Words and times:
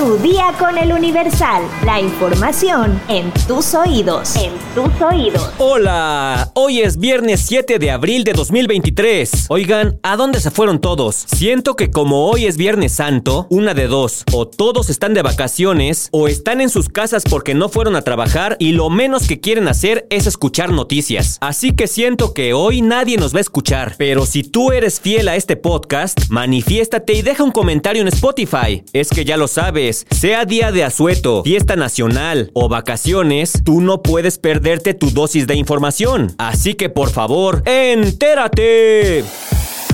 Tu 0.00 0.16
día 0.16 0.54
con 0.58 0.78
el 0.78 0.94
Universal. 0.94 1.62
La 1.84 2.00
información 2.00 2.98
en 3.08 3.30
tus 3.46 3.74
oídos. 3.74 4.34
En 4.34 4.50
tus 4.74 4.98
oídos. 5.02 5.50
Hola, 5.58 6.50
hoy 6.54 6.80
es 6.80 6.96
viernes 6.96 7.42
7 7.46 7.78
de 7.78 7.90
abril 7.90 8.24
de 8.24 8.32
2023. 8.32 9.48
Oigan, 9.50 10.00
¿a 10.02 10.16
dónde 10.16 10.40
se 10.40 10.50
fueron 10.50 10.80
todos? 10.80 11.26
Siento 11.36 11.76
que 11.76 11.90
como 11.90 12.30
hoy 12.30 12.46
es 12.46 12.56
viernes 12.56 12.92
santo, 12.92 13.46
una 13.50 13.74
de 13.74 13.88
dos, 13.88 14.24
o 14.32 14.48
todos 14.48 14.88
están 14.88 15.12
de 15.12 15.20
vacaciones 15.20 16.08
o 16.12 16.28
están 16.28 16.62
en 16.62 16.70
sus 16.70 16.88
casas 16.88 17.24
porque 17.28 17.52
no 17.52 17.68
fueron 17.68 17.94
a 17.94 18.00
trabajar 18.00 18.56
y 18.58 18.72
lo 18.72 18.88
menos 18.88 19.28
que 19.28 19.40
quieren 19.40 19.68
hacer 19.68 20.06
es 20.08 20.26
escuchar 20.26 20.70
noticias. 20.70 21.36
Así 21.42 21.72
que 21.72 21.86
siento 21.86 22.32
que 22.32 22.54
hoy 22.54 22.80
nadie 22.80 23.18
nos 23.18 23.34
va 23.34 23.38
a 23.38 23.42
escuchar. 23.42 23.96
Pero 23.98 24.24
si 24.24 24.44
tú 24.44 24.72
eres 24.72 24.98
fiel 24.98 25.28
a 25.28 25.36
este 25.36 25.56
podcast, 25.56 26.18
manifiéstate 26.30 27.12
y 27.12 27.20
deja 27.20 27.44
un 27.44 27.50
comentario 27.50 28.00
en 28.00 28.08
Spotify. 28.08 28.82
Es 28.94 29.10
que 29.10 29.26
ya 29.26 29.36
lo 29.36 29.46
sabes 29.46 29.89
sea 29.92 30.44
día 30.44 30.72
de 30.72 30.84
asueto, 30.84 31.42
fiesta 31.44 31.76
nacional 31.76 32.50
o 32.54 32.68
vacaciones, 32.68 33.52
tú 33.64 33.80
no 33.80 34.02
puedes 34.02 34.38
perderte 34.38 34.94
tu 34.94 35.10
dosis 35.10 35.46
de 35.46 35.56
información. 35.56 36.34
Así 36.38 36.74
que 36.74 36.88
por 36.88 37.10
favor, 37.10 37.62
entérate. 37.66 39.24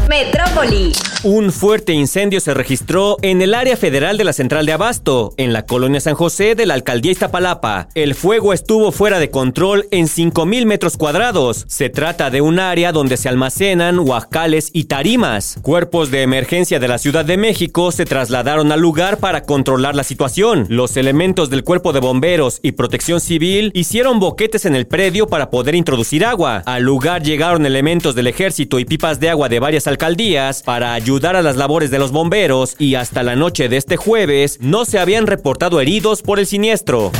Metrópoli. 0.09 0.93
Un 1.25 1.51
fuerte 1.51 1.93
incendio 1.93 2.39
se 2.39 2.55
registró 2.55 3.17
en 3.21 3.43
el 3.43 3.53
área 3.53 3.77
federal 3.77 4.17
de 4.17 4.23
la 4.23 4.33
Central 4.33 4.65
de 4.65 4.73
Abasto, 4.73 5.35
en 5.37 5.53
la 5.53 5.67
colonia 5.67 5.99
San 5.99 6.15
José 6.15 6.55
de 6.55 6.67
la 6.67 6.75
alcaldía 6.75 7.11
Iztapalapa. 7.11 7.89
El 7.97 8.15
fuego 8.15 8.53
estuvo 8.53 8.93
fuera 8.93 9.19
de 9.19 9.31
control 9.31 9.89
en 9.91 10.07
5.000 10.07 10.67
metros 10.67 10.97
cuadrados. 10.97 11.65
Se 11.67 11.89
trata 11.89 12.31
de 12.31 12.43
un 12.43 12.61
área 12.61 12.93
donde 12.93 13.17
se 13.17 13.29
almacenan 13.29 13.99
huacales 13.99 14.71
y 14.73 14.85
tarimas. 14.85 15.59
Cuerpos 15.63 16.13
de 16.13 16.23
emergencia 16.23 16.79
de 16.79 16.87
la 16.87 16.99
Ciudad 16.99 17.25
de 17.25 17.37
México 17.39 17.91
se 17.91 18.05
trasladaron 18.05 18.71
al 18.71 18.81
lugar 18.81 19.19
para 19.19 19.43
controlar 19.43 19.97
la 19.97 20.05
situación. 20.05 20.67
Los 20.69 20.97
elementos 20.97 21.51
del 21.51 21.65
Cuerpo 21.65 21.93
de 21.93 21.99
Bomberos 22.01 22.61
y 22.63 22.73
Protección 22.73 23.21
Civil 23.21 23.73
hicieron 23.75 24.21
boquetes 24.21 24.65
en 24.65 24.77
el 24.77 24.87
predio 24.87 25.27
para 25.27 25.51
poder 25.51 25.75
introducir 25.75 26.25
agua. 26.25 26.63
Al 26.67 26.85
lugar 26.85 27.25
llegaron 27.25 27.67
elementos 27.67 28.15
del 28.15 28.29
ejército 28.29 28.79
y 28.79 28.85
pipas 28.85 29.19
de 29.19 29.31
agua 29.31 29.49
de 29.49 29.59
varias 29.59 29.89
alcaldías 29.89 29.96
para 30.63 30.95
ayudar 30.95 31.37
a 31.37 31.43
las 31.43 31.57
labores 31.57 31.91
de 31.91 31.99
los 31.99 32.13
bomberos 32.13 32.77
y 32.79 32.95
hasta 32.95 33.23
la 33.23 33.37
noche 33.37 33.69
de 33.69 33.77
este 33.77 33.97
jueves 33.97 34.59
no 34.61 34.85
se 34.85 34.99
habían 34.99 35.27
reportado 35.27 35.81
heridos 35.81 36.23
por 36.23 36.39
el 36.39 36.47
siniestro. 36.47 37.13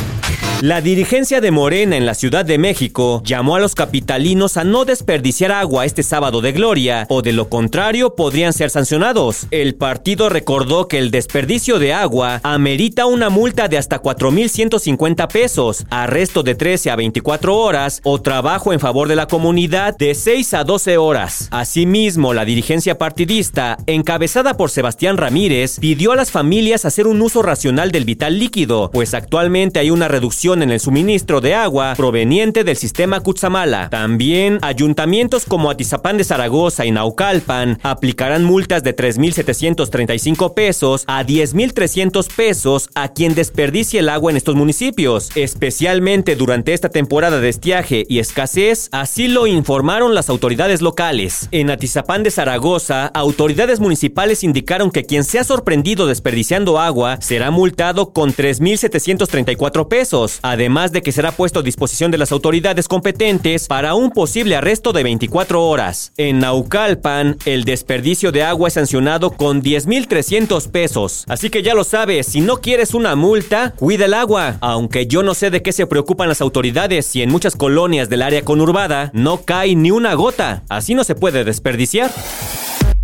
La 0.61 0.81
dirigencia 0.81 1.39
de 1.39 1.51
Morena 1.51 1.97
en 1.97 2.07
la 2.07 2.15
Ciudad 2.15 2.43
de 2.43 2.57
México 2.57 3.21
llamó 3.23 3.55
a 3.55 3.59
los 3.59 3.75
capitalinos 3.75 4.57
a 4.57 4.63
no 4.63 4.85
desperdiciar 4.85 5.51
agua 5.51 5.85
este 5.85 6.01
sábado 6.01 6.41
de 6.41 6.51
gloria 6.51 7.05
o 7.09 7.21
de 7.21 7.31
lo 7.31 7.47
contrario 7.47 8.15
podrían 8.15 8.53
ser 8.53 8.71
sancionados. 8.71 9.45
El 9.51 9.75
partido 9.75 10.29
recordó 10.29 10.87
que 10.87 10.97
el 10.97 11.11
desperdicio 11.11 11.77
de 11.77 11.93
agua 11.93 12.41
amerita 12.41 13.05
una 13.05 13.29
multa 13.29 13.67
de 13.67 13.77
hasta 13.77 14.01
4.150 14.01 15.27
pesos, 15.27 15.85
arresto 15.91 16.41
de 16.41 16.55
13 16.55 16.89
a 16.89 16.95
24 16.95 17.55
horas 17.55 18.01
o 18.03 18.19
trabajo 18.19 18.73
en 18.73 18.79
favor 18.79 19.07
de 19.07 19.15
la 19.15 19.27
comunidad 19.27 19.95
de 19.95 20.15
6 20.15 20.55
a 20.55 20.63
12 20.63 20.97
horas. 20.97 21.49
Asimismo, 21.51 22.33
la 22.33 22.45
dirigencia 22.45 22.97
partidista, 22.97 23.77
encabezada 23.85 24.57
por 24.57 24.71
Sebastián 24.71 25.17
Ramírez, 25.17 25.79
pidió 25.79 26.13
a 26.13 26.15
las 26.15 26.31
familias 26.31 26.83
hacer 26.83 27.05
un 27.05 27.21
uso 27.21 27.43
racional 27.43 27.91
del 27.91 28.05
vital 28.05 28.39
líquido, 28.39 28.89
pues 28.91 29.13
actualmente 29.13 29.79
hay 29.79 29.91
una 29.91 30.07
reducción 30.07 30.46
en 30.53 30.71
el 30.71 30.79
suministro 30.79 31.41
de 31.41 31.53
agua 31.55 31.93
proveniente 31.97 32.63
del 32.63 32.77
sistema 32.77 33.19
Cutzamala. 33.19 33.89
También 33.89 34.59
ayuntamientos 34.61 35.45
como 35.45 35.69
Atizapán 35.69 36.17
de 36.17 36.23
Zaragoza 36.23 36.85
y 36.85 36.91
Naucalpan 36.91 37.79
aplicarán 37.83 38.45
multas 38.45 38.81
de 38.81 38.95
3.735 38.95 40.53
pesos 40.53 41.03
a 41.07 41.25
10.300 41.25 42.33
pesos 42.33 42.89
a 42.95 43.09
quien 43.09 43.35
desperdicie 43.35 43.99
el 43.99 44.07
agua 44.07 44.31
en 44.31 44.37
estos 44.37 44.55
municipios, 44.55 45.31
especialmente 45.35 46.37
durante 46.37 46.73
esta 46.73 46.89
temporada 46.89 47.41
de 47.41 47.49
estiaje 47.49 48.05
y 48.07 48.19
escasez, 48.19 48.87
así 48.93 49.27
lo 49.27 49.47
informaron 49.47 50.15
las 50.15 50.29
autoridades 50.29 50.81
locales. 50.81 51.49
En 51.51 51.69
Atizapán 51.69 52.23
de 52.23 52.31
Zaragoza, 52.31 53.07
autoridades 53.07 53.81
municipales 53.81 54.45
indicaron 54.45 54.91
que 54.91 55.03
quien 55.03 55.25
sea 55.25 55.43
sorprendido 55.43 56.07
desperdiciando 56.07 56.79
agua 56.79 57.17
será 57.19 57.51
multado 57.51 58.13
con 58.13 58.33
3.734 58.33 59.89
pesos 59.89 60.36
además 60.41 60.91
de 60.91 61.01
que 61.01 61.11
será 61.11 61.31
puesto 61.31 61.59
a 61.59 61.63
disposición 61.63 62.11
de 62.11 62.17
las 62.17 62.31
autoridades 62.31 62.87
competentes 62.87 63.67
para 63.67 63.95
un 63.95 64.11
posible 64.11 64.55
arresto 64.55 64.93
de 64.93 65.03
24 65.03 65.61
horas. 65.63 66.11
En 66.17 66.39
Naucalpan, 66.39 67.37
el 67.45 67.63
desperdicio 67.63 68.31
de 68.31 68.43
agua 68.43 68.67
es 68.67 68.75
sancionado 68.75 69.31
con 69.31 69.61
10.300 69.61 70.69
pesos. 70.69 71.25
Así 71.27 71.49
que 71.49 71.63
ya 71.63 71.73
lo 71.73 71.83
sabes, 71.83 72.27
si 72.27 72.41
no 72.41 72.61
quieres 72.61 72.93
una 72.93 73.15
multa, 73.15 73.73
cuida 73.75 74.05
el 74.05 74.13
agua. 74.13 74.57
Aunque 74.61 75.07
yo 75.07 75.23
no 75.23 75.33
sé 75.33 75.49
de 75.49 75.61
qué 75.61 75.71
se 75.71 75.87
preocupan 75.87 76.29
las 76.29 76.41
autoridades 76.41 77.05
si 77.05 77.21
en 77.21 77.29
muchas 77.29 77.55
colonias 77.55 78.09
del 78.09 78.21
área 78.21 78.43
conurbada 78.43 79.11
no 79.13 79.41
cae 79.43 79.75
ni 79.75 79.91
una 79.91 80.13
gota. 80.13 80.63
Así 80.69 80.95
no 80.95 81.03
se 81.03 81.15
puede 81.15 81.43
desperdiciar. 81.43 82.11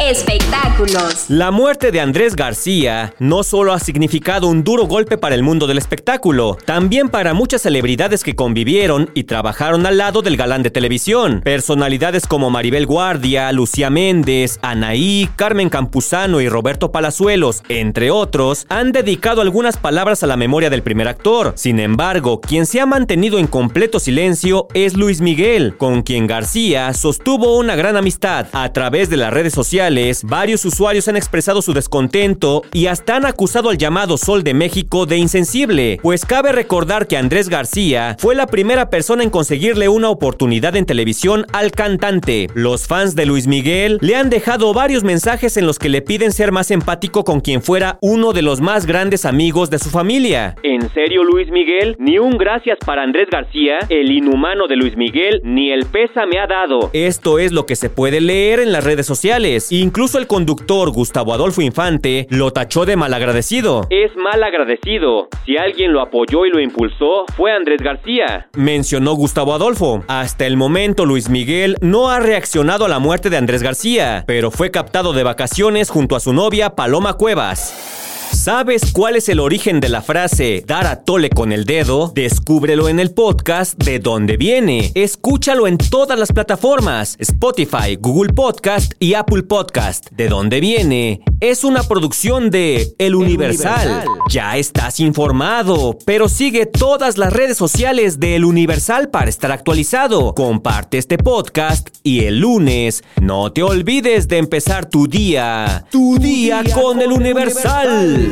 Espectáculos. 0.00 1.26
La 1.28 1.50
muerte 1.50 1.92
de 1.92 2.00
Andrés 2.00 2.34
García 2.34 3.14
no 3.18 3.42
solo 3.42 3.74
ha 3.74 3.78
significado 3.78 4.48
un 4.48 4.64
duro 4.64 4.86
golpe 4.86 5.18
para 5.18 5.34
el 5.34 5.42
mundo 5.42 5.66
del 5.66 5.76
espectáculo, 5.76 6.56
también 6.64 7.10
para 7.10 7.34
muchas 7.34 7.62
celebridades 7.62 8.24
que 8.24 8.34
convivieron 8.34 9.10
y 9.14 9.24
trabajaron 9.24 9.84
al 9.84 9.98
lado 9.98 10.22
del 10.22 10.38
galán 10.38 10.62
de 10.62 10.70
televisión. 10.70 11.42
Personalidades 11.44 12.26
como 12.26 12.48
Maribel 12.48 12.86
Guardia, 12.86 13.52
Lucía 13.52 13.90
Méndez, 13.90 14.58
Anaí, 14.62 15.28
Carmen 15.36 15.68
Campuzano 15.68 16.40
y 16.40 16.48
Roberto 16.48 16.90
Palazuelos, 16.90 17.62
entre 17.68 18.10
otros, 18.10 18.66
han 18.70 18.92
dedicado 18.92 19.42
algunas 19.42 19.76
palabras 19.76 20.22
a 20.22 20.26
la 20.26 20.38
memoria 20.38 20.70
del 20.70 20.82
primer 20.82 21.06
actor. 21.06 21.52
Sin 21.54 21.78
embargo, 21.78 22.40
quien 22.40 22.64
se 22.64 22.80
ha 22.80 22.86
mantenido 22.86 23.38
en 23.38 23.46
completo 23.46 24.00
silencio 24.00 24.68
es 24.72 24.96
Luis 24.96 25.20
Miguel, 25.20 25.76
con 25.76 26.02
quien 26.02 26.26
García 26.26 26.94
sostuvo 26.94 27.58
una 27.58 27.76
gran 27.76 27.96
amistad 27.96 28.46
a 28.52 28.72
través 28.72 29.10
de 29.10 29.18
las 29.18 29.32
redes 29.32 29.52
sociales 29.52 29.81
sociales, 29.82 30.22
varios 30.24 30.64
usuarios 30.64 31.08
han 31.08 31.16
expresado 31.16 31.60
su 31.60 31.72
descontento 31.72 32.62
y 32.72 32.86
hasta 32.86 33.16
han 33.16 33.26
acusado 33.26 33.68
al 33.68 33.78
llamado 33.78 34.16
Sol 34.16 34.44
de 34.44 34.54
México 34.54 35.06
de 35.06 35.16
insensible, 35.16 35.98
pues 36.02 36.24
cabe 36.24 36.52
recordar 36.52 37.08
que 37.08 37.16
Andrés 37.16 37.48
García 37.48 38.14
fue 38.20 38.36
la 38.36 38.46
primera 38.46 38.90
persona 38.90 39.24
en 39.24 39.30
conseguirle 39.30 39.88
una 39.88 40.08
oportunidad 40.08 40.76
en 40.76 40.86
televisión 40.86 41.46
al 41.52 41.72
cantante. 41.72 42.46
Los 42.54 42.86
fans 42.86 43.16
de 43.16 43.26
Luis 43.26 43.48
Miguel 43.48 43.98
le 44.02 44.14
han 44.14 44.30
dejado 44.30 44.72
varios 44.72 45.02
mensajes 45.02 45.56
en 45.56 45.66
los 45.66 45.80
que 45.80 45.88
le 45.88 46.00
piden 46.00 46.30
ser 46.30 46.52
más 46.52 46.70
empático 46.70 47.24
con 47.24 47.40
quien 47.40 47.60
fuera 47.60 47.98
uno 48.00 48.32
de 48.32 48.42
los 48.42 48.60
más 48.60 48.86
grandes 48.86 49.24
amigos 49.24 49.68
de 49.68 49.80
su 49.80 49.90
familia. 49.90 50.54
¿En 50.62 50.88
serio, 50.94 51.24
Luis 51.24 51.50
Miguel? 51.50 51.96
Ni 51.98 52.20
un 52.20 52.38
gracias 52.38 52.78
para 52.86 53.02
Andrés 53.02 53.26
García, 53.32 53.80
el 53.88 54.12
inhumano 54.12 54.68
de 54.68 54.76
Luis 54.76 54.96
Miguel, 54.96 55.40
ni 55.42 55.72
el 55.72 55.86
pesa 55.86 56.24
me 56.24 56.38
ha 56.38 56.46
dado. 56.46 56.90
Esto 56.92 57.40
es 57.40 57.50
lo 57.50 57.66
que 57.66 57.74
se 57.74 57.90
puede 57.90 58.20
leer 58.20 58.60
en 58.60 58.70
las 58.70 58.84
redes 58.84 59.06
sociales. 59.06 59.71
Incluso 59.74 60.18
el 60.18 60.26
conductor 60.26 60.90
Gustavo 60.90 61.32
Adolfo 61.32 61.62
Infante 61.62 62.26
lo 62.28 62.50
tachó 62.50 62.84
de 62.84 62.94
malagradecido. 62.94 63.86
Es 63.88 64.14
malagradecido. 64.16 65.28
Si 65.46 65.56
alguien 65.56 65.94
lo 65.94 66.02
apoyó 66.02 66.44
y 66.44 66.50
lo 66.50 66.60
impulsó, 66.60 67.24
fue 67.34 67.52
Andrés 67.52 67.80
García. 67.80 68.50
Mencionó 68.54 69.14
Gustavo 69.14 69.54
Adolfo. 69.54 70.04
Hasta 70.08 70.44
el 70.44 70.58
momento 70.58 71.06
Luis 71.06 71.30
Miguel 71.30 71.76
no 71.80 72.10
ha 72.10 72.20
reaccionado 72.20 72.84
a 72.84 72.88
la 72.90 72.98
muerte 72.98 73.30
de 73.30 73.38
Andrés 73.38 73.62
García, 73.62 74.24
pero 74.26 74.50
fue 74.50 74.70
captado 74.70 75.14
de 75.14 75.22
vacaciones 75.22 75.88
junto 75.88 76.16
a 76.16 76.20
su 76.20 76.34
novia 76.34 76.74
Paloma 76.76 77.14
Cuevas. 77.14 78.11
¿Sabes 78.42 78.90
cuál 78.92 79.14
es 79.14 79.28
el 79.28 79.38
origen 79.38 79.78
de 79.78 79.88
la 79.88 80.02
frase 80.02 80.64
dar 80.66 80.88
a 80.88 81.04
tole 81.04 81.30
con 81.30 81.52
el 81.52 81.64
dedo? 81.64 82.10
Descúbrelo 82.12 82.88
en 82.88 82.98
el 82.98 83.12
podcast 83.12 83.80
de 83.80 84.00
dónde 84.00 84.36
viene. 84.36 84.90
Escúchalo 84.96 85.68
en 85.68 85.78
todas 85.78 86.18
las 86.18 86.32
plataformas: 86.32 87.14
Spotify, 87.20 87.94
Google 88.00 88.32
Podcast 88.32 88.94
y 88.98 89.14
Apple 89.14 89.44
Podcast. 89.44 90.10
¿De 90.10 90.28
dónde 90.28 90.58
viene? 90.58 91.20
Es 91.38 91.62
una 91.62 91.84
producción 91.84 92.50
de 92.50 92.96
El 92.98 93.14
Universal. 93.14 93.86
Universal. 93.86 94.08
Ya 94.28 94.56
estás 94.56 94.98
informado, 94.98 95.96
pero 96.04 96.28
sigue 96.28 96.66
todas 96.66 97.18
las 97.18 97.32
redes 97.32 97.56
sociales 97.56 98.18
de 98.18 98.34
El 98.34 98.44
Universal 98.44 99.08
para 99.10 99.30
estar 99.30 99.52
actualizado. 99.52 100.34
Comparte 100.34 100.98
este 100.98 101.16
podcast 101.16 101.90
y 102.02 102.24
el 102.24 102.40
lunes 102.40 103.04
no 103.20 103.52
te 103.52 103.62
olvides 103.62 104.26
de 104.26 104.38
empezar 104.38 104.86
tu 104.86 105.06
día. 105.06 105.84
Tu, 105.92 106.18
día, 106.18 106.64
con, 106.74 106.82
con 106.82 107.02
El 107.02 107.12
Universal. 107.12 108.31